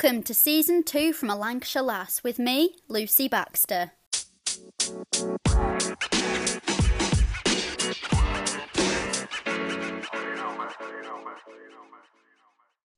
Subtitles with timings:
[0.00, 3.90] Welcome to season two from a Lancashire Lass with me, Lucy Baxter.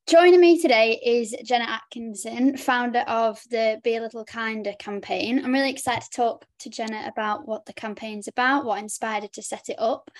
[0.07, 5.43] Joining me today is Jenna Atkinson, founder of the Be a Little Kinder campaign.
[5.43, 9.29] I'm really excited to talk to Jenna about what the campaign's about, what inspired her
[9.29, 10.11] to set it up.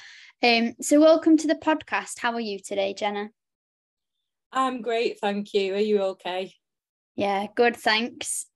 [0.42, 2.18] Um, so, welcome to the podcast.
[2.18, 3.30] How are you today, Jenna?
[4.52, 5.76] I'm great, thank you.
[5.76, 6.56] Are you okay?
[7.22, 8.48] Yeah, good, thanks.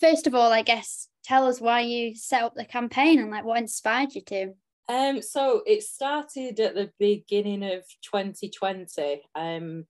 [0.00, 3.44] First of all, I guess tell us why you set up the campaign and like
[3.44, 4.54] what inspired you to.
[4.88, 9.22] Um, so it started at the beginning of 2020.
[9.36, 9.86] Um,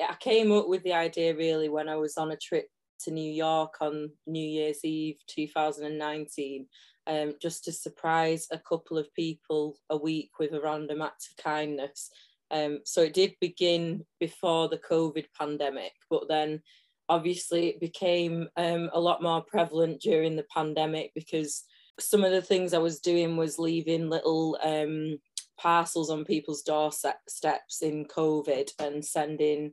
[0.00, 2.66] I came up with the idea really when I was on a trip
[3.04, 6.66] to New York on New Year's Eve 2019,
[7.06, 11.44] um, just to surprise a couple of people a week with a random act of
[11.44, 12.10] kindness.
[12.52, 16.62] Um, so it did begin before the COVID pandemic, but then
[17.08, 21.64] obviously it became um, a lot more prevalent during the pandemic because
[21.98, 25.18] some of the things I was doing was leaving little um,
[25.58, 29.72] parcels on people's doorsteps in COVID and sending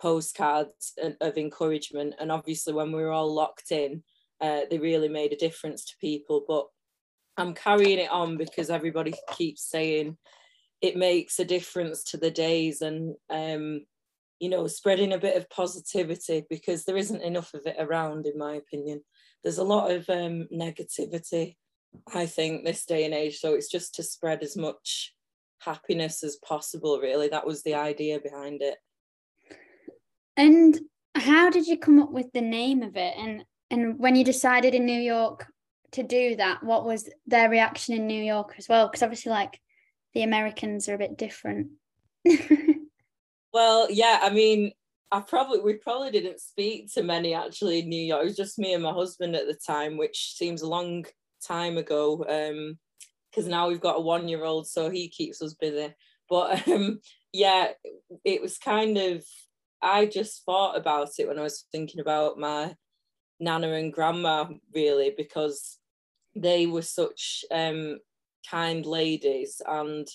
[0.00, 2.14] postcards of encouragement.
[2.20, 4.02] And obviously, when we were all locked in,
[4.40, 6.44] uh, they really made a difference to people.
[6.46, 6.66] But
[7.36, 10.16] I'm carrying it on because everybody keeps saying
[10.80, 13.84] it makes a difference to the days and um,
[14.38, 18.38] you know spreading a bit of positivity because there isn't enough of it around in
[18.38, 19.02] my opinion.
[19.42, 21.56] There's a lot of um, negativity
[22.14, 25.14] i think this day and age so it's just to spread as much
[25.60, 27.28] happiness as possible really.
[27.28, 28.78] That was the idea behind it.
[30.36, 30.78] And
[31.14, 33.14] how did you come up with the name of it?
[33.16, 35.46] And and when you decided in new york
[35.92, 38.86] to do that what was their reaction in new york as well?
[38.86, 39.60] Because obviously like
[40.16, 41.68] the americans are a bit different
[43.52, 44.72] well yeah i mean
[45.12, 48.22] I probably we probably didn't speak to many actually in New York.
[48.22, 51.06] It was just me and my husband at the time, which seems a long
[51.46, 52.24] time ago.
[52.28, 52.78] Um,
[53.30, 55.94] because now we've got a one year old, so he keeps us busy.
[56.28, 57.00] But um,
[57.32, 57.68] yeah,
[58.24, 59.24] it was kind of
[59.80, 62.74] I just thought about it when I was thinking about my
[63.38, 65.78] nana and grandma really because
[66.34, 67.98] they were such um
[68.50, 70.08] kind ladies and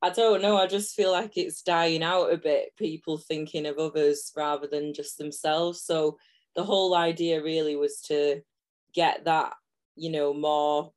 [0.00, 0.56] I don't know.
[0.56, 4.94] I just feel like it's dying out a bit, people thinking of others rather than
[4.94, 5.82] just themselves.
[5.82, 6.18] So
[6.54, 8.42] the whole idea really was to
[8.94, 9.54] get that,
[9.96, 10.92] you know, more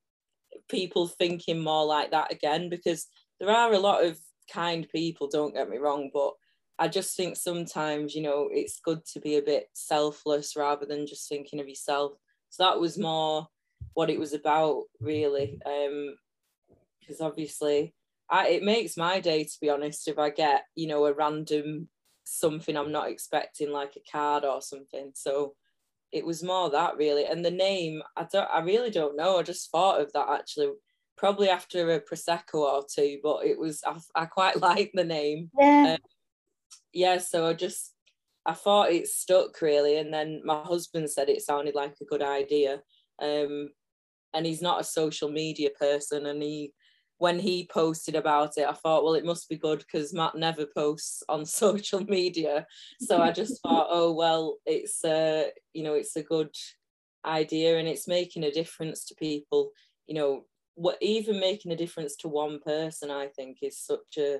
[0.69, 3.07] people thinking more like that again, because
[3.39, 4.19] there are a lot of
[4.53, 6.33] kind people, don't get me wrong, but
[6.77, 11.07] I just think sometimes, you know, it's good to be a bit selfless rather than
[11.07, 12.13] just thinking of yourself.
[12.49, 13.47] So that was more
[13.93, 15.59] what it was about, really.
[15.65, 16.15] Um,
[17.01, 17.93] because obviously
[18.29, 21.89] I, it makes my day to be honest if I get you know a random
[22.23, 25.11] something I'm not expecting like a card or something.
[25.13, 25.55] So
[26.11, 27.25] it was more that really.
[27.25, 29.37] And the name I don't I really don't know.
[29.37, 30.71] I just thought of that actually
[31.17, 35.49] probably after a prosecco or two but it was I, I quite like the name.
[35.57, 35.95] Yeah.
[35.95, 35.99] Um,
[36.93, 37.93] yeah so I just
[38.45, 39.97] I thought it stuck really.
[39.97, 42.81] And then my husband said it sounded like a good idea.
[43.21, 43.69] Um
[44.33, 46.73] and he's not a social media person and he
[47.21, 50.65] when he posted about it, I thought, well, it must be good because Matt never
[50.65, 52.65] posts on social media.
[52.99, 56.55] So I just thought, oh well, it's a you know, it's a good
[57.23, 59.69] idea and it's making a difference to people.
[60.07, 64.39] You know, what even making a difference to one person, I think, is such a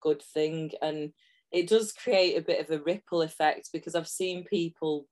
[0.00, 0.70] good thing.
[0.80, 1.12] And
[1.52, 5.06] it does create a bit of a ripple effect because I've seen people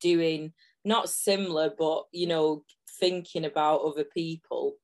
[0.00, 2.64] doing not similar, but you know,
[2.98, 4.76] thinking about other people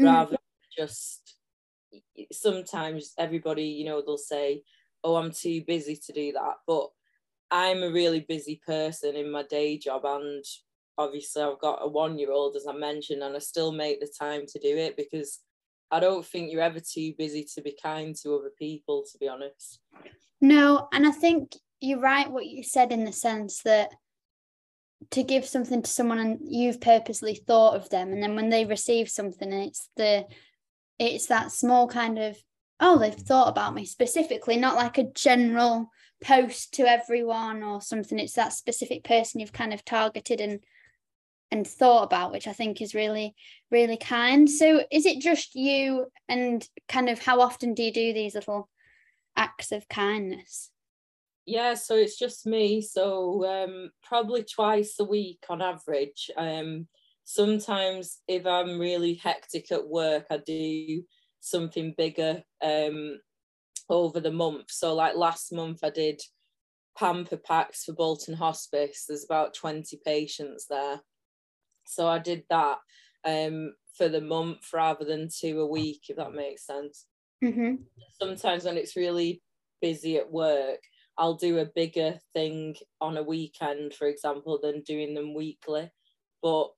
[0.00, 0.06] mm.
[0.06, 0.38] rather
[0.76, 1.36] just
[2.32, 4.62] sometimes everybody, you know, they'll say,
[5.02, 6.54] Oh, I'm too busy to do that.
[6.66, 6.88] But
[7.50, 10.44] I'm a really busy person in my day job and
[10.96, 14.12] obviously I've got a one year old as I mentioned and I still make the
[14.18, 15.40] time to do it because
[15.90, 19.28] I don't think you're ever too busy to be kind to other people to be
[19.28, 19.80] honest.
[20.40, 23.90] No, and I think you're right what you said in the sense that
[25.10, 28.64] to give something to someone and you've purposely thought of them and then when they
[28.64, 30.24] receive something it's the
[30.98, 32.36] it's that small kind of
[32.80, 35.90] oh they've thought about me specifically not like a general
[36.24, 38.18] post to everyone or something.
[38.18, 40.60] It's that specific person you've kind of targeted and
[41.50, 43.34] and thought about which i think is really
[43.70, 44.50] really kind.
[44.50, 48.68] So is it just you and kind of how often do you do these little
[49.36, 50.70] acts of kindness?
[51.46, 52.80] Yeah so it's just me.
[52.80, 56.88] So um probably twice a week on average um
[57.24, 61.02] sometimes if I'm really hectic at work, I do
[61.40, 62.42] something bigger.
[62.62, 63.18] Um,
[63.88, 64.70] over the month.
[64.70, 66.20] So like last month I did
[66.96, 69.04] pamper packs for Bolton Hospice.
[69.08, 71.00] There's about 20 patients there.
[71.86, 72.78] So I did that
[73.24, 77.06] um, for the month rather than two a week, if that makes sense.
[77.42, 77.74] Mm-hmm.
[78.20, 79.42] Sometimes when it's really
[79.82, 80.80] busy at work,
[81.18, 85.90] I'll do a bigger thing on a weekend, for example, than doing them weekly.
[86.42, 86.70] But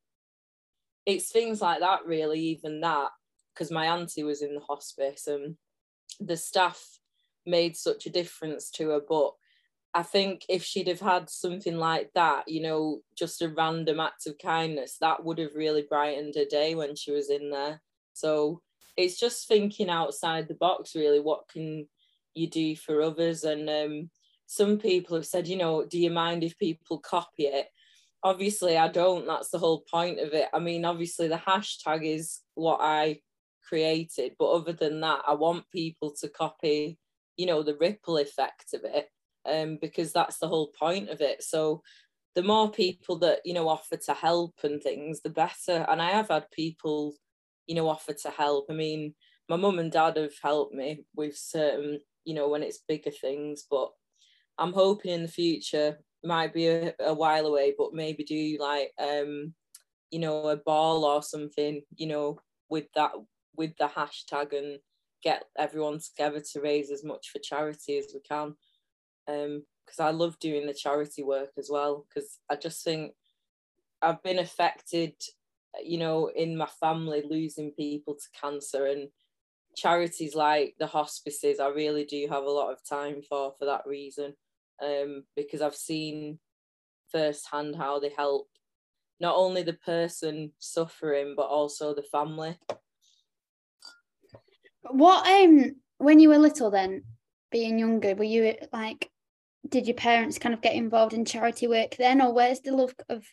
[1.07, 3.11] it's things like that, really, even that,
[3.55, 5.57] because my auntie was in the hospice and
[6.21, 6.85] the staff
[7.47, 9.01] made such a difference to her.
[9.09, 9.33] But
[9.95, 14.27] I think if she'd have had something like that, you know, just a random act
[14.27, 17.81] of kindness, that would have really brightened her day when she was in there.
[18.13, 18.61] So
[18.97, 21.21] it's just thinking outside the box, really.
[21.21, 21.87] What can
[22.35, 23.45] you do for others?
[23.45, 24.11] And um,
[24.47, 27.69] some people have said, you know, do you mind if people copy it?
[28.27, 29.25] Obviously, I don't.
[29.25, 30.49] That's the whole point of it.
[30.53, 33.21] I mean, obviously, the hashtag is what I
[33.63, 36.99] created, but other than that, I want people to copy,
[37.37, 39.11] you know, the ripple effect of it
[39.49, 41.45] um, because that's the whole point of it.
[41.45, 41.83] So
[42.35, 45.87] the more people that you know offer to help and things, the better.
[45.89, 47.15] And I have had people,
[47.69, 48.67] you know, offer to help.
[48.69, 49.15] I mean,
[49.49, 53.65] my mum and dad have helped me with certain, you know, when it's bigger things.
[53.71, 53.91] But
[54.59, 58.93] I'm hoping in the future, might be a, a while away, but maybe do like,
[58.99, 59.55] um,
[60.11, 62.39] you know, a ball or something, you know,
[62.69, 63.13] with that
[63.57, 64.79] with the hashtag and
[65.23, 68.55] get everyone together to raise as much for charity as we can.
[69.29, 73.13] Um because I love doing the charity work as well because I just think
[74.03, 75.15] I've been affected
[75.83, 79.09] you know in my family losing people to cancer and
[79.77, 83.87] charities like the hospices I really do have a lot of time for for that
[83.87, 84.35] reason
[84.83, 86.39] um because I've seen
[87.11, 88.49] firsthand how they help
[89.21, 92.59] not only the person suffering but also the family.
[94.83, 97.05] What um when you were little then
[97.51, 99.11] being younger were you like
[99.69, 102.95] did your parents kind of get involved in charity work then or where's the love
[103.09, 103.25] of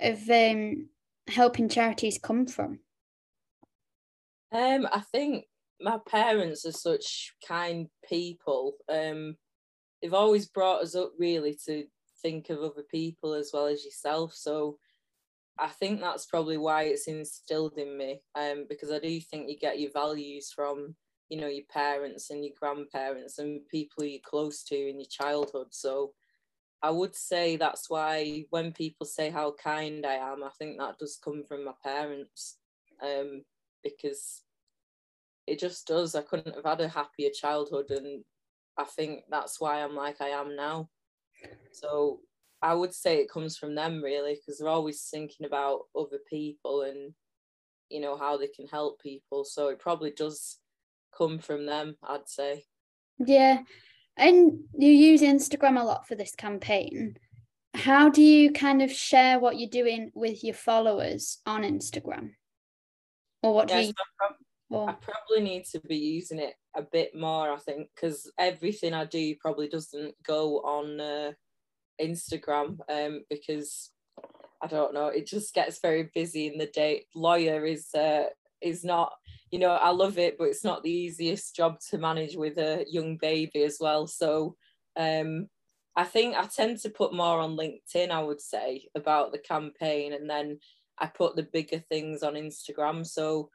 [0.00, 0.88] of um,
[1.28, 2.80] helping charities come from?
[4.52, 5.46] Um i think
[5.80, 9.36] my parents are such kind people um
[10.04, 11.86] they've always brought us up really to
[12.20, 14.34] think of other people as well as yourself.
[14.34, 14.78] So
[15.56, 19.56] i think that's probably why it's instilled in me um because i do think you
[19.56, 20.96] get your values from
[21.28, 25.68] you know your parents and your grandparents and people you're close to in your childhood.
[25.70, 26.12] So
[26.82, 30.98] i would say that's why when people say how kind i am i think that
[30.98, 32.58] does come from my parents
[33.00, 33.42] um,
[33.84, 34.42] because
[35.46, 36.14] it just does.
[36.14, 38.24] I couldn't have had a happier childhood and
[38.78, 40.88] i think that's why i'm like i am now
[41.72, 42.20] so
[42.62, 46.82] i would say it comes from them really because they're always thinking about other people
[46.82, 47.12] and
[47.90, 50.58] you know how they can help people so it probably does
[51.16, 52.64] come from them, I'd say.
[53.18, 53.60] Yeah.
[54.16, 57.16] And you use Instagram a lot for this campaign.
[57.74, 62.30] How do you kind of share what you're doing with your followers on Instagram?
[63.42, 63.92] Or what do yes, you
[64.74, 68.94] I, I probably need to be using it a bit more, I think, because everything
[68.94, 71.32] I do probably doesn't go on uh,
[72.00, 73.90] Instagram um, because
[74.62, 77.06] I don't know, it just gets very busy in the day.
[77.14, 78.24] Lawyer is uh,
[78.60, 79.12] is not
[79.54, 82.84] you know, I love it, but it's not the easiest job to manage with a
[82.90, 84.08] young baby as well.
[84.08, 84.56] So
[84.96, 85.46] um,
[85.94, 90.12] I think I tend to put more on LinkedIn, I would say, about the campaign,
[90.12, 90.58] and then
[90.98, 93.06] I put the bigger things on Instagram.
[93.06, 93.50] So,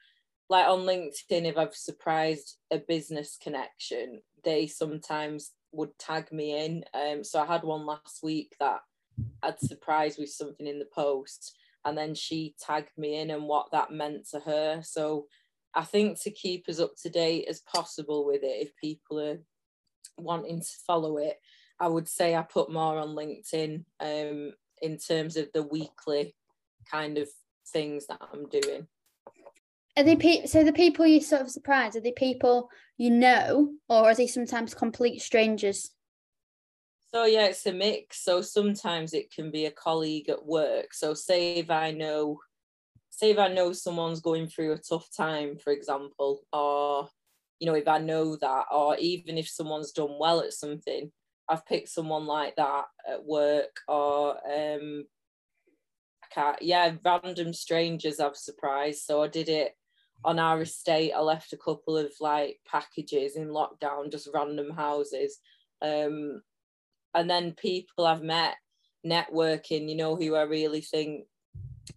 [0.49, 6.83] like on LinkedIn, if I've surprised a business connection, they sometimes would tag me in.
[6.93, 8.79] Um, so I had one last week that
[9.43, 13.67] I'd surprised with something in the post, and then she tagged me in and what
[13.71, 14.81] that meant to her.
[14.83, 15.27] So
[15.75, 19.37] I think to keep as up to date as possible with it, if people are
[20.17, 21.37] wanting to follow it,
[21.79, 26.35] I would say I put more on LinkedIn um, in terms of the weekly
[26.89, 27.29] kind of
[27.71, 28.87] things that I'm doing.
[29.97, 31.97] Are they pe- so the people you sort of surprised?
[31.97, 35.91] Are they people you know, or are they sometimes complete strangers?
[37.07, 38.23] So yeah, it's a mix.
[38.23, 40.93] So sometimes it can be a colleague at work.
[40.93, 42.39] So say if I know
[43.09, 47.09] say if I know someone's going through a tough time, for example, or
[47.59, 51.11] you know, if I know that, or even if someone's done well at something,
[51.49, 55.05] I've picked someone like that at work, or um,
[56.23, 59.03] I can't, yeah, random strangers I've surprised.
[59.03, 59.75] So I did it
[60.23, 61.13] on our estate.
[61.13, 65.39] I left a couple of like packages in lockdown, just random houses,
[65.81, 66.41] um,
[67.13, 68.55] and then people I've met
[69.05, 71.25] networking, you know, who I really think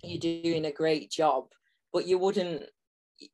[0.02, 1.44] you're doing a great job
[1.92, 2.64] but you wouldn't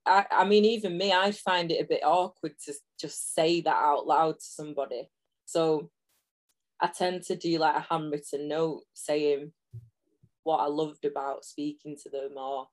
[0.05, 3.75] I, I mean, even me, I'd find it a bit awkward to just say that
[3.75, 5.09] out loud to somebody.
[5.47, 5.91] So
[6.79, 9.51] I tend to do like a handwritten note saying
[10.43, 12.69] what I loved about speaking to them or,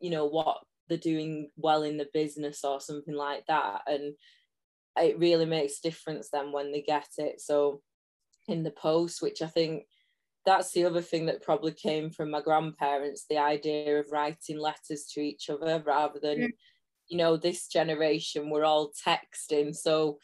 [0.00, 3.82] you know, what they're doing well in the business or something like that.
[3.86, 4.14] And
[4.96, 7.40] it really makes difference then when they get it.
[7.40, 7.82] So
[8.48, 9.84] in the post, which I think
[10.48, 15.04] that's the other thing that probably came from my grandparents the idea of writing letters
[15.12, 16.48] to each other rather than mm.
[17.08, 20.18] you know this generation we're all texting so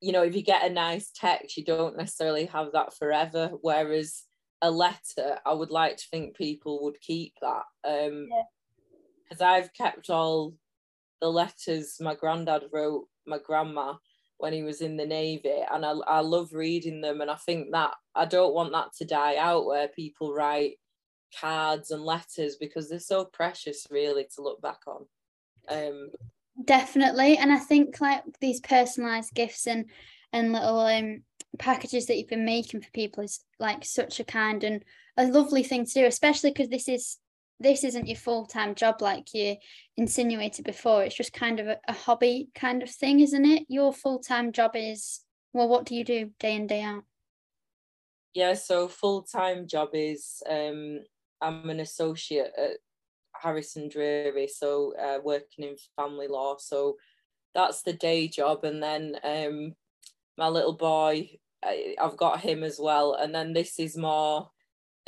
[0.00, 4.24] you know if you get a nice text you don't necessarily have that forever whereas
[4.62, 8.26] a letter i would like to think people would keep that um
[9.28, 10.54] because i've kept all
[11.20, 13.94] the letters my granddad wrote my grandma
[14.38, 17.72] when he was in the navy and I, I love reading them and i think
[17.72, 20.74] that i don't want that to die out where people write
[21.38, 25.04] cards and letters because they're so precious really to look back on.
[25.68, 26.10] Um
[26.64, 29.84] definitely and i think like these personalized gifts and
[30.32, 31.22] and little um
[31.58, 34.84] packages that you've been making for people is like such a kind and
[35.16, 37.18] a lovely thing to do especially because this is
[37.60, 39.56] this isn't your full-time job like you
[39.96, 41.02] insinuated before.
[41.02, 43.64] It's just kind of a, a hobby kind of thing isn't it?
[43.68, 45.20] Your full-time job is
[45.52, 47.04] well what do you do day in day out?
[48.34, 51.00] Yeah so full-time job is um
[51.40, 52.78] i'm an associate at
[53.40, 56.56] harrison drury so uh, working in family law.
[56.58, 56.96] So
[57.54, 58.64] that's the day job.
[58.64, 59.74] And then um
[60.36, 61.30] my little boy
[61.64, 63.14] I, i've got him as well.
[63.14, 64.50] And then this is more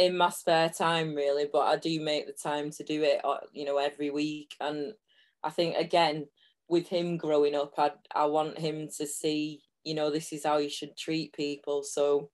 [0.00, 3.36] in my spare time really but i do make the time to do it uh,
[3.52, 4.56] you know every week.
[4.58, 4.94] And
[5.44, 6.26] i think again
[6.68, 10.58] with him growing up i i want him to see you know this is how
[10.58, 11.82] you should treat people.
[11.82, 12.30] So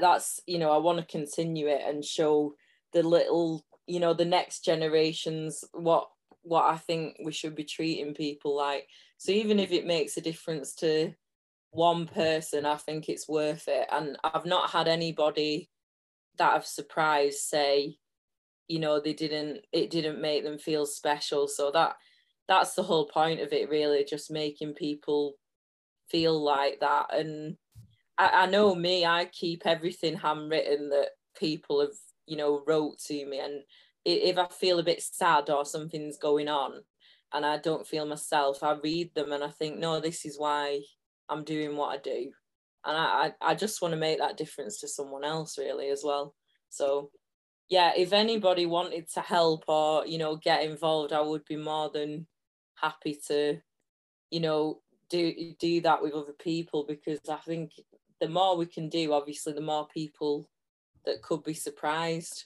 [0.00, 2.54] that's you know i want to continue it and show
[2.92, 6.08] the little you know the next generations what
[6.42, 8.88] what i think we should be treating people like.
[9.18, 11.12] So even if it makes a difference to
[11.70, 13.86] one person i think it's worth it.
[13.92, 15.70] And i've not had anybody
[16.40, 17.96] that have surprised say
[18.66, 21.46] you know they didn't it didn't make them feel special.
[21.46, 21.96] So that
[22.48, 25.34] that's the whole point of it really just making people
[26.08, 27.14] feel like that.
[27.14, 27.56] And
[28.18, 33.26] I, I know me i keep everything handwritten that people have you know wrote to
[33.26, 33.38] me.
[33.38, 33.62] And
[34.04, 36.72] if i feel a bit sad or something's going on
[37.32, 40.80] and i don't feel myself i read them and i think no this is why
[41.28, 42.30] i'm doing what i do
[42.84, 46.34] and I, I just want to make that difference to someone else really as well.
[46.68, 47.10] So
[47.68, 51.88] yeah if anybody wanted to help or you know get involved i would be more
[51.88, 52.26] than
[52.74, 53.56] happy to
[54.30, 57.70] you know do do that with other people because i think
[58.20, 60.48] the more we can do obviously the more people
[61.06, 62.44] that could be surprised.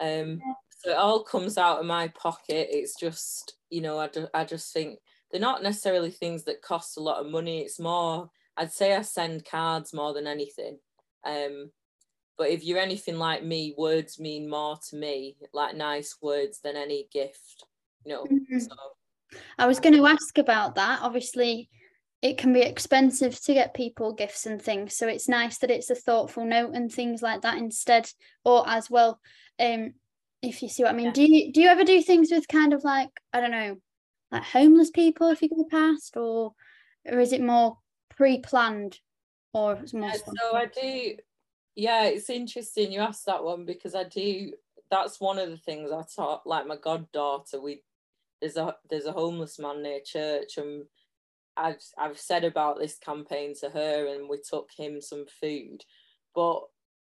[0.00, 0.40] Um
[0.78, 2.68] so it all comes out of my pocket.
[2.70, 4.98] It's just you know I, do, I just think
[5.30, 7.60] they're not necessarily things that cost a lot of money.
[7.60, 10.78] It's more I'd say I send cards more than anything.
[11.24, 11.70] Um,
[12.38, 16.76] but if you're anything like me, words mean more to me, like nice words, than
[16.76, 17.64] any gift.
[18.04, 18.24] You know.
[18.24, 18.58] Mm-hmm.
[18.58, 18.76] So,
[19.58, 21.00] I was going to ask about that.
[21.02, 21.68] Obviously,
[22.22, 25.90] it can be expensive to get people gifts and things, so it's nice that it's
[25.90, 28.10] a thoughtful note and things like that instead,
[28.44, 29.20] or as well.
[29.58, 29.94] Um,
[30.42, 31.12] if you see what I mean, yeah.
[31.12, 33.76] do you do you ever do things with kind of like I don't know,
[34.30, 36.52] like homeless people if you go past, or
[37.06, 37.78] or is it more
[38.16, 38.98] pre-planned
[39.52, 41.16] or more yeah, so i do
[41.74, 44.52] yeah it's interesting you asked that one because i do
[44.90, 47.82] that's one of the things i taught like my goddaughter we
[48.40, 50.84] there's a there's a homeless man near church and
[51.56, 55.84] I've I've said about this campaign to her and we took him some food
[56.34, 56.60] but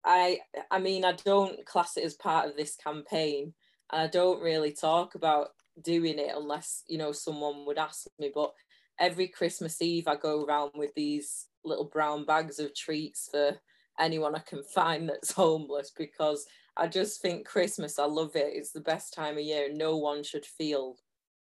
[0.04, 0.40] I
[0.71, 3.52] I mean I don't class it as part of this campaign
[3.92, 5.49] and I don't really talk about
[5.83, 8.52] doing it unless you know someone would ask me but
[9.00, 13.59] every Christmas Eve, I go around with these little brown bags of treats for
[13.99, 18.52] anyone I can find that's homeless because I just think Christmas, I love it.
[18.54, 19.69] It's the best time of year.
[19.73, 20.97] No one should feel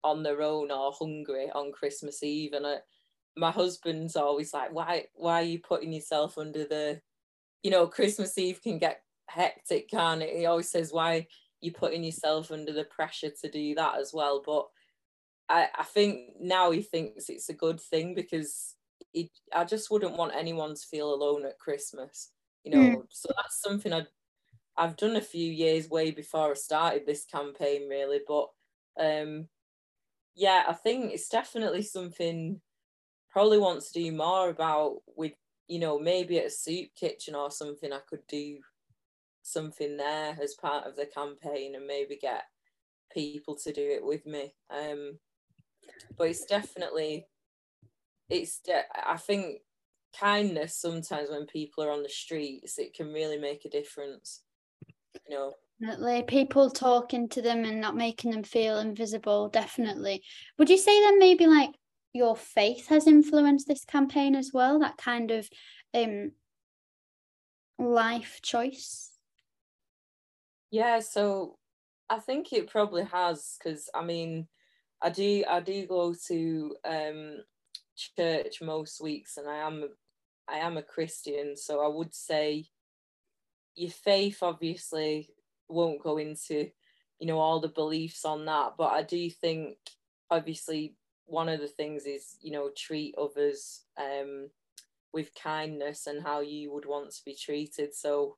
[0.04, 2.52] on their own or hungry on Christmas Eve.
[2.52, 2.76] And I,
[3.36, 7.00] my husband's always like, why, why are you putting yourself under the,
[7.62, 10.36] you know, Christmas Eve can get hectic, can't it?
[10.36, 11.26] He always says, why
[11.60, 14.42] you putting yourself under the pressure to do that as well.
[14.44, 14.66] But
[15.48, 18.74] I, I think now he thinks it's a good thing because
[19.12, 22.32] he, I just wouldn't want anyone to feel alone at Christmas,
[22.64, 22.98] you know.
[22.98, 23.02] Mm.
[23.10, 24.06] So that's something I
[24.76, 28.20] I've done a few years way before I started this campaign, really.
[28.26, 28.48] But
[29.00, 29.48] um,
[30.34, 32.60] yeah, I think it's definitely something
[33.30, 35.32] probably want to do more about with
[35.68, 37.92] you know maybe at a soup kitchen or something.
[37.92, 38.58] I could do
[39.42, 42.44] something there as part of the campaign and maybe get
[43.12, 44.54] people to do it with me.
[44.70, 45.18] Um,
[46.16, 47.26] but it's definitely
[48.28, 49.60] it's de- I think
[50.18, 54.42] kindness sometimes when people are on the streets it can really make a difference
[55.28, 56.22] you know Definitely.
[56.22, 60.22] People talking to them and not making them feel invisible, definitely.
[60.58, 61.70] Would you say then maybe like
[62.14, 64.78] your faith has influenced this campaign as well?
[64.78, 65.48] That kind of
[65.92, 66.32] um
[67.78, 69.12] life choice?
[70.70, 71.58] Yeah, so
[72.08, 74.48] I think it probably has because I mean
[75.02, 77.38] I do I do go to um
[77.96, 79.88] church most weeks and I am
[80.48, 82.66] I am a Christian, so I would say
[83.74, 85.30] your faith obviously
[85.68, 86.70] won't go into
[87.18, 89.76] you know all the beliefs on that but i do think
[90.30, 90.94] obviously
[91.26, 94.48] one of the things is you know treat others um
[95.12, 97.94] with kindness and how you would want to be treated.
[97.94, 98.36] So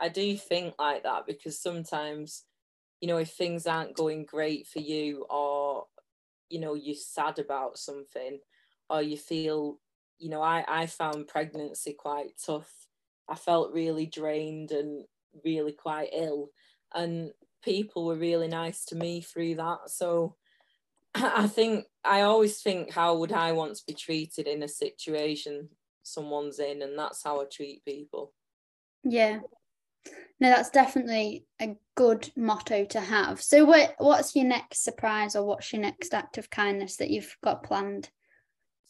[0.00, 2.44] i do think like that because sometimes
[3.00, 5.86] you know if things aren't going great for you or
[6.48, 8.38] you know you're sad about something
[8.90, 9.78] or you feel
[10.18, 12.70] you know i i found pregnancy quite tough.
[13.30, 15.04] I felt really drained and
[15.44, 16.48] really quite ill
[16.94, 17.30] and
[17.62, 19.90] people were really nice to me through that.
[19.90, 20.36] So
[21.14, 25.68] i think i always think how would i want to be treated in a situation
[26.02, 28.32] someone's in and that's how i treat people.
[29.04, 29.40] Yeah
[30.40, 35.44] no that's definitely a good motto to have so what what's your next surprise or
[35.44, 38.10] what's your next act of kindness that you've got planned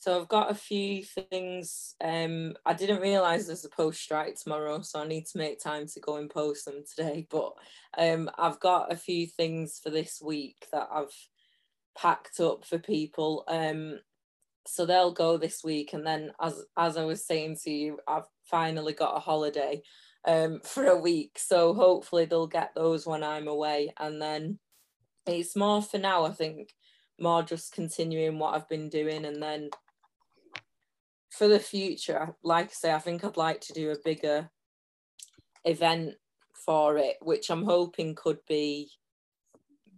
[0.01, 1.97] so I've got a few things.
[2.01, 5.89] Um, I didn't realise there's a post strike tomorrow, so I need to make time
[5.89, 7.27] to go and post them today.
[7.31, 7.53] But
[7.99, 11.15] um, I've got a few things for this week that I've
[11.97, 13.45] packed up for people.
[13.49, 13.99] Um,
[14.67, 18.27] so they'll go this week, and then as as I was saying to you, I've
[18.45, 19.83] finally got a holiday
[20.29, 21.39] um, for a week.
[21.39, 24.61] So hopefully they'll get those when I'm away, and then
[25.27, 26.25] it's more for now.
[26.25, 26.75] I think
[27.19, 29.71] more just continuing what I've been doing, and then
[31.31, 34.51] for the future, like I say, I think I'd like to do a bigger
[35.65, 36.15] event
[36.65, 38.91] for it, which I'm hoping could be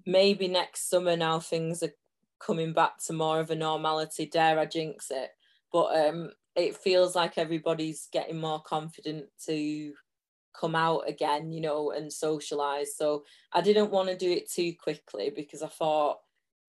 [0.07, 1.92] maybe next summer now things are
[2.38, 4.26] coming back to more of a normality.
[4.26, 5.31] Dare I jinx it?
[5.72, 9.92] But um, it feels like everybody's getting more confident to
[10.61, 12.96] come out again, you know, and socialize.
[12.96, 16.18] So I didn't want to do it too quickly because I thought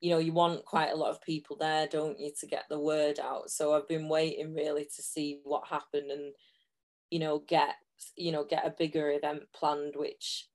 [0.01, 2.79] you know you want quite a lot of people there don't you to get the
[2.79, 3.49] word out?
[3.49, 6.33] So i've been waiting really to see what happened and
[7.11, 7.75] you know get
[8.15, 10.47] you know get a bigger event planned which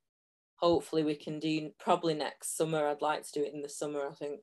[0.57, 2.88] hopefully we can do probably next summer.
[2.88, 4.40] I'd like to do it in the summer i think.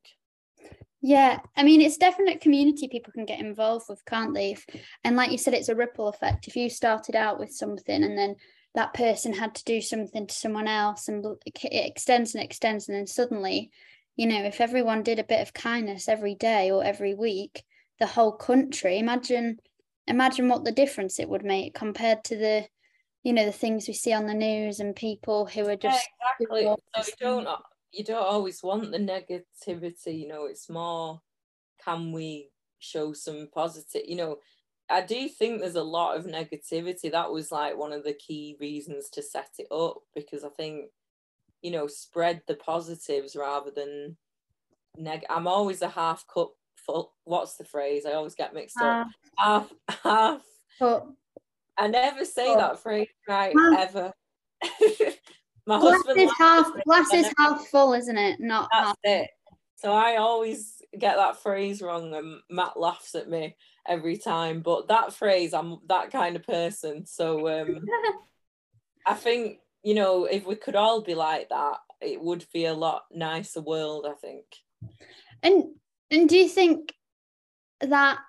[1.02, 4.56] Yeah i mean it's definite community people can get involved with can't they?
[5.04, 6.48] And like you said it's a ripple effect.
[6.48, 8.36] If you started out with something and then
[8.76, 12.98] that person had to do something to someone else and it extends and extends and
[12.98, 13.72] then suddenly
[14.16, 17.64] you know if everyone did a bit of kindness every day or every week
[18.00, 19.58] the whole country imagine
[20.08, 22.66] imagine what the difference it would make compared to the
[23.24, 26.08] you know the things we see on the news and people who are just
[26.40, 26.64] yeah, exactly
[27.04, 27.48] so you don't
[27.92, 31.22] you don't always want the negativity you know it's more
[31.84, 34.38] can we show some positive you know
[34.94, 37.12] i do think there's a lot of negativity.
[37.12, 40.86] That was like one of the key reasons to set it up because i think
[41.62, 44.18] you know spread the positives rather than
[44.98, 46.54] neg i'm always a half cup
[46.86, 48.06] full what's the phrase?
[48.06, 49.08] I always get mixed up.
[49.38, 49.74] Half.
[50.04, 50.42] Half
[51.78, 53.96] i never say that phrase right half.
[53.96, 54.14] ever.
[55.66, 58.40] My glass husband is half glass is half full isn't it?
[58.40, 58.98] Not that's half.
[59.04, 59.30] it.
[59.76, 63.56] So i always get that phrase wrong and matt laughs at me
[63.88, 67.82] every time but that phrase i'm that kind of person so um
[69.06, 72.74] i think you know, if we could all be like that, it would be a
[72.74, 74.46] lot nicer world, I think.
[75.44, 75.76] And
[76.10, 76.94] and do you think
[77.82, 78.20] that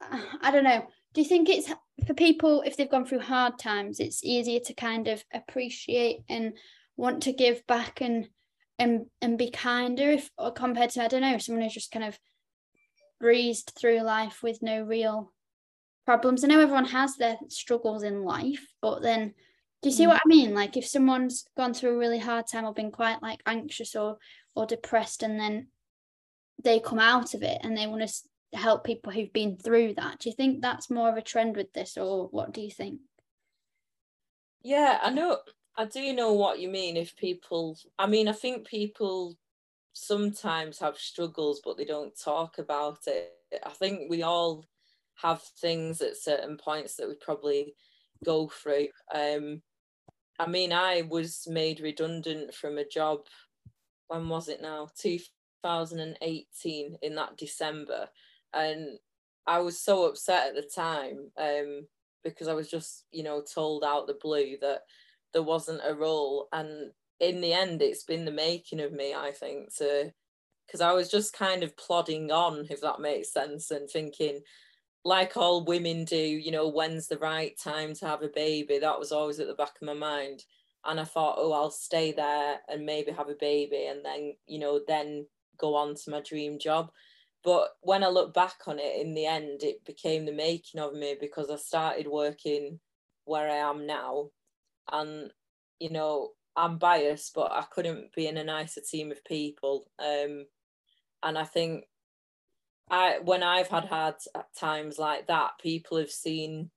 [0.00, 1.70] I don't know, do you think it's
[2.06, 6.54] for people if they've gone through hard times, it's easier to kind of appreciate and
[6.96, 8.28] want to give back and
[8.78, 12.04] and and be kinder if or compared to I don't know, someone who's just kind
[12.04, 12.18] of
[13.20, 15.32] breezed through life with no real
[16.04, 16.44] problems.
[16.44, 19.34] I know everyone has their struggles in life, but then
[19.82, 20.08] do you see mm.
[20.08, 20.54] what I mean?
[20.54, 24.18] Like if someone's gone through a really hard time or been quite like anxious or
[24.54, 25.68] or depressed and then
[26.62, 30.20] they come out of it and they want to help people who've been through that.
[30.20, 33.00] Do you think that's more of a trend with this or what do you think?
[34.62, 35.38] Yeah, I know
[35.76, 39.36] I do know what you mean if people I mean I think people
[39.94, 43.32] sometimes have struggles but they don't talk about it.
[43.64, 44.66] I think we all
[45.22, 47.74] have things at certain points that we probably
[48.24, 48.88] go through.
[49.14, 49.62] Um
[50.38, 53.20] I mean, I was made redundant from a job.
[54.08, 54.88] When was it now?
[55.00, 58.08] 2018 in that December,
[58.52, 58.98] and
[59.46, 61.86] I was so upset at the time um,
[62.22, 64.82] because I was just, you know, told out the blue that
[65.32, 66.90] there wasn't a role, and
[67.28, 69.14] in the end, it's been the making of me.
[69.14, 70.12] I think to
[70.66, 74.40] because I was just kind of plodding on, if that makes sense, and thinking,
[75.04, 78.78] like all women do, you know, when's the right time to have a baby?
[78.78, 80.42] That was always at the back of my mind.
[80.86, 84.58] And I thought, oh, I'll stay there and maybe have a baby and then, you
[84.58, 85.26] know, then
[85.58, 86.90] go on to my dream job.
[87.42, 90.94] But when I look back on it, in the end, it became the making of
[90.94, 92.80] me because I started working
[93.24, 94.30] where I am now.
[94.90, 95.30] And,
[95.78, 99.90] you know, I'm biased, but I couldn't be in a nicer team of people.
[99.98, 100.46] Um,
[101.22, 101.84] and I think
[102.90, 104.16] I when I've had hard
[104.58, 106.70] times like that, people have seen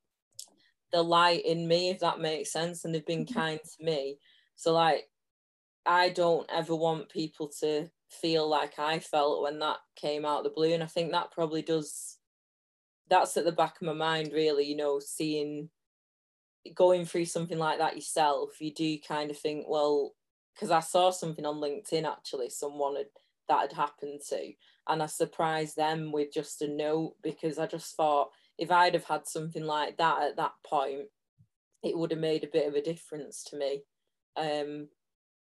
[0.92, 3.40] the light in me, if that makes sense, and they've been mm-hmm.
[3.40, 4.18] kind to me.
[4.56, 5.10] So like,
[5.86, 10.50] I don't ever want people to feel like I felt when that came out the
[10.50, 12.18] blue, and I think that probably does.
[13.10, 14.66] That's at the back of my mind, really.
[14.66, 15.70] You know, seeing
[16.76, 20.14] going through something like that yourself, you do kind of think, well,
[20.54, 23.08] because I saw something on LinkedIn actually, someone had
[23.48, 24.52] that had happened to,
[24.88, 29.06] and I surprised them with just a note because I just thought if I'd have
[29.06, 31.08] had something like that at that point,
[31.84, 33.84] it would have made a bit of a difference to me.
[34.36, 34.90] Um,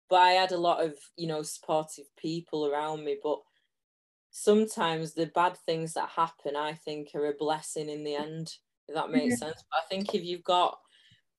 [0.09, 3.41] but I had a lot of you know supportive people around me, but
[4.31, 8.53] sometimes the bad things that happen, I think, are a blessing in the end.
[8.89, 9.65] If that makes sense.
[9.71, 10.79] But I think if you've got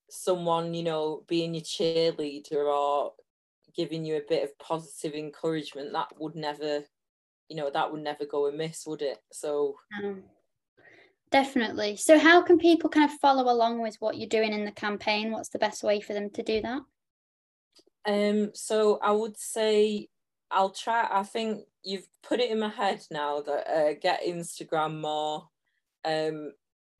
[0.10, 3.14] someone, you know, being your cheerleader or
[3.76, 6.84] giving you a bit of positive encouragement, that would never,
[7.50, 9.18] you know, that would never go amiss, would it?
[9.32, 10.24] So um,
[11.32, 11.98] definitely.
[11.98, 15.32] So how can people kind of follow along with what you're doing in the campaign?
[15.32, 16.82] What's the best way for them to do that?
[18.08, 20.08] Um, so I would say
[20.52, 21.08] I'll try.
[21.12, 25.50] I think you've put it in my head now that uh, get Instagram more.
[26.04, 26.54] Um,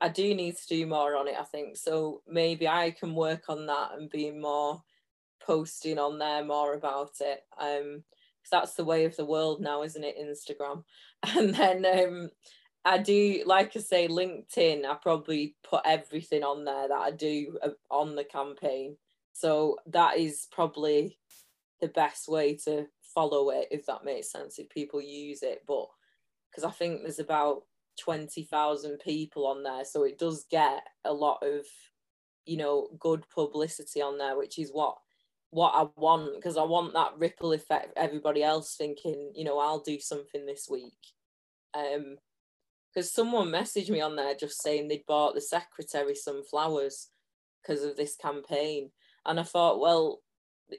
[0.06, 1.34] I do need to do more on it.
[1.40, 2.22] I think so.
[2.28, 4.84] Maybe I can work on that and be more
[5.42, 7.44] posting on there more about it.
[7.60, 8.04] Um,
[8.38, 10.18] because that's the way of the world now, isn't it?
[10.22, 10.84] Instagram,
[11.36, 12.30] and then um,
[12.86, 14.86] I do like I say LinkedIn.
[14.86, 18.98] I probably put everything on there that I do uh, on the campaign.
[19.34, 21.18] So that is probably
[21.82, 25.64] the best way to follow it, if that makes sense, if people use it.
[25.68, 25.88] But
[26.52, 27.64] because I think there's about
[28.00, 29.86] 20,000 people on there.
[29.86, 31.66] So it does get a lot of,
[32.46, 34.98] you know, good publicity on there, which is what
[35.52, 39.80] what I want because I want that ripple effect everybody else thinking, you know, I'll
[39.80, 40.98] do something this week.
[41.74, 42.18] Um
[42.94, 47.10] because someone messaged me on there just saying they'd bought the secretary some flowers
[47.62, 48.90] because of this campaign.
[49.26, 50.22] And I thought, well,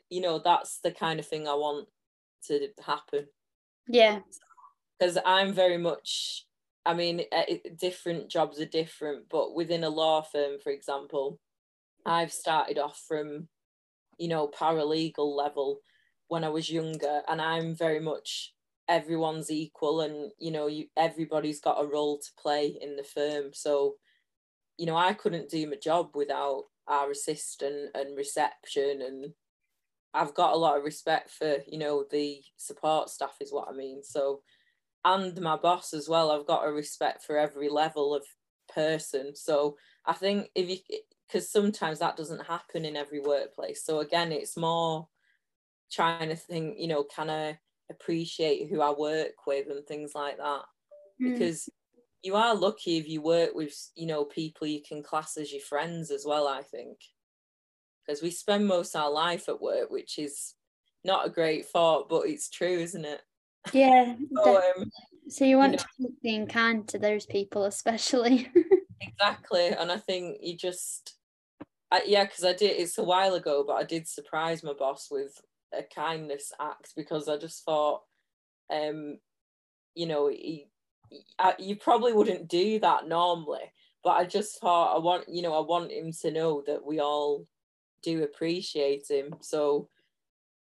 [0.08, 1.88] you know, that's the kind of thing I want
[2.46, 3.26] to happen.
[3.86, 4.20] Yeah.
[4.98, 6.45] Because I'm very much
[6.86, 11.40] I mean, eh, different jobs are different, but within a law firm, for example,
[12.06, 13.48] I've started off from,
[14.18, 15.80] you know, paralegal level
[16.28, 18.54] when I was younger, and I'm very much
[18.88, 23.52] everyone's equal, and you know, you everybody's got a role to play in the firm.
[23.52, 23.96] So,
[24.78, 29.32] you know, I couldn't do my job without our assistant and reception, and
[30.14, 33.72] I've got a lot of respect for you know the support staff, is what I
[33.72, 34.02] mean.
[34.04, 34.42] So
[35.06, 36.32] and my boss as well.
[36.32, 38.24] I've got a respect for every level of
[38.74, 39.36] person.
[39.36, 40.78] So I think if you,
[41.26, 43.84] because sometimes that doesn't happen in every workplace.
[43.84, 45.06] So again, it's more
[45.92, 50.38] trying to think, you know, can I appreciate who I work with and things like
[50.38, 50.62] that?
[51.22, 51.32] Mm.
[51.32, 51.68] Because
[52.22, 55.62] you are lucky if you work with, you know, people you can class as your
[55.62, 56.98] friends as well, I think.
[58.04, 60.54] Because we spend most of our life at work, which is
[61.04, 63.20] not a great thought, but it's true, isn't it?
[63.72, 64.14] Yeah.
[64.44, 64.90] so, um,
[65.28, 68.48] so you want you know, to keep being kind to those people, especially.
[69.00, 71.16] exactly, and I think you just,
[71.90, 72.80] I, yeah, because I did.
[72.80, 75.40] It's a while ago, but I did surprise my boss with
[75.76, 78.02] a kindness act because I just thought,
[78.70, 79.18] um,
[79.94, 80.68] you know, he,
[81.38, 85.54] I, you probably wouldn't do that normally, but I just thought I want, you know,
[85.54, 87.46] I want him to know that we all
[88.02, 89.34] do appreciate him.
[89.40, 89.88] So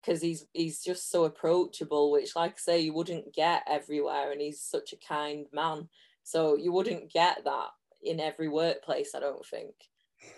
[0.02, 4.40] because he's he's just so approachable, which, like I say, you wouldn't get everywhere, and
[4.40, 5.88] he's such a kind man.
[6.22, 7.68] So you wouldn't get that
[8.02, 9.74] in every workplace, I don't think,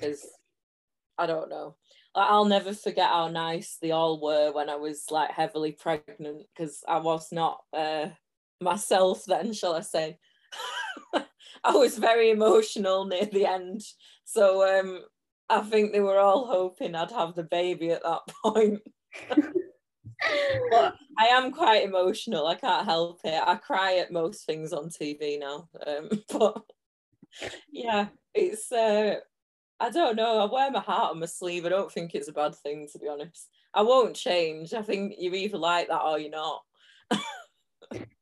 [0.00, 0.26] because
[1.18, 1.76] I don't know.
[2.14, 6.82] I'll never forget how nice they all were when I was like heavily pregnant, because
[6.86, 8.08] I was not uh,
[8.60, 10.18] myself then, shall I say.
[11.64, 13.82] I was very emotional near the end,
[14.24, 15.00] so um,
[15.48, 18.80] I think they were all hoping I'd have the baby at that point.
[20.70, 22.46] But I am quite emotional.
[22.46, 23.42] I can't help it.
[23.44, 25.68] I cry at most things on TV now.
[25.86, 26.62] Um, but
[27.70, 29.16] yeah, it's uh,
[29.80, 30.38] I don't know.
[30.38, 31.66] I wear my heart on my sleeve.
[31.66, 33.48] I don't think it's a bad thing to be honest.
[33.74, 34.74] I won't change.
[34.74, 36.62] I think you're either like that or you're not.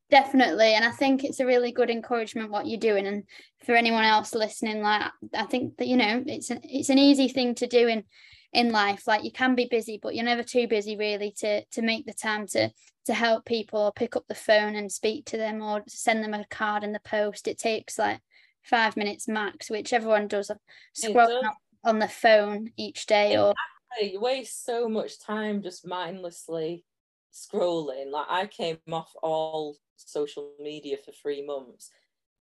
[0.09, 3.07] Definitely, and I think it's a really good encouragement what you're doing.
[3.07, 3.23] And
[3.65, 7.29] for anyone else listening, like I think that you know it's an it's an easy
[7.29, 8.03] thing to do in
[8.53, 9.07] in life.
[9.07, 12.13] Like you can be busy, but you're never too busy really to to make the
[12.13, 12.71] time to
[13.05, 16.33] to help people or pick up the phone and speak to them or send them
[16.33, 17.47] a card in the post.
[17.47, 18.19] It takes like
[18.63, 20.51] five minutes max, which everyone does
[20.95, 21.49] scrolling
[21.83, 23.53] on the phone each day or
[23.99, 26.85] you waste so much time just mindlessly
[27.33, 28.11] scrolling.
[28.11, 31.89] Like I came off all social media for three months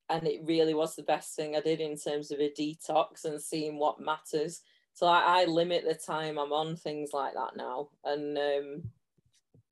[0.09, 3.40] and it really was the best thing I did in terms of a detox and
[3.40, 4.61] seeing what matters.
[4.92, 7.88] So I, I limit the time I'm on things like that now.
[8.05, 8.90] And um,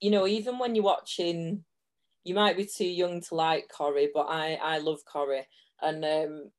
[0.00, 1.64] you know, even when you're watching,
[2.24, 5.46] you might be too young to like Corrie, but I I love Corrie.
[5.80, 6.50] And um,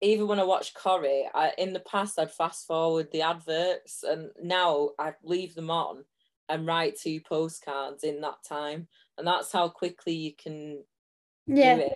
[0.00, 4.30] even when I watch Corrie, I, in the past I'd fast forward the adverts, and
[4.42, 6.04] now I leave them on
[6.48, 10.84] and write two postcards in that time, and that's how quickly you can.
[11.46, 11.88] Yeah,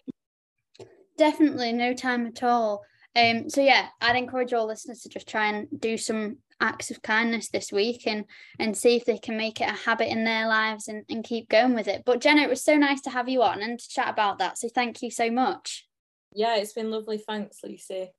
[1.16, 2.84] definitely no time at all.
[3.16, 7.02] Um, so yeah, I'd encourage all listeners to just try and do some acts of
[7.02, 8.24] kindness this week and
[8.58, 11.48] and see if they can make it a habit in their lives and, and keep
[11.48, 12.02] going with it.
[12.04, 14.58] But Jenna, it was so nice to have you on and to chat about that.
[14.58, 15.86] So thank you so much.
[16.34, 17.18] Yeah, it's been lovely.
[17.18, 18.10] Thanks, Lucy.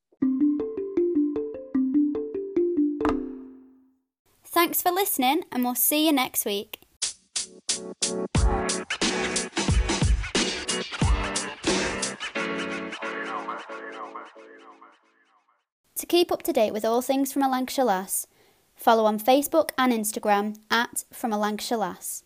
[4.44, 6.80] Thanks for listening, and we'll see you next week.
[15.98, 18.28] To keep up to date with all things from a Lancashire Lass,
[18.76, 22.24] follow on Facebook and Instagram at From a Lancashire Lass.